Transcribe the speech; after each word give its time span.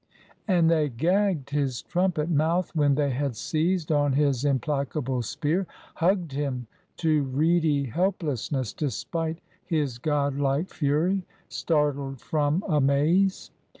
And 0.47 0.67
they 0.67 0.89
gagged 0.89 1.51
his 1.51 1.83
trumpet 1.83 2.27
mouth 2.27 2.75
When 2.75 2.95
they 2.95 3.11
had 3.11 3.35
seized 3.35 3.91
on 3.91 4.13
his 4.13 4.43
implacable 4.43 5.21
spear, 5.21 5.67
Hugged 5.93 6.31
him 6.31 6.65
to 6.97 7.21
reedy 7.25 7.85
helplessness 7.85 8.73
despite 8.73 9.41
His 9.63 9.99
godlike 9.99 10.71
fury 10.71 11.27
startled 11.49 12.19
from 12.19 12.63
amaze. 12.67 13.51